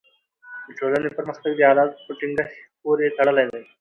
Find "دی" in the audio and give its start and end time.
3.51-3.61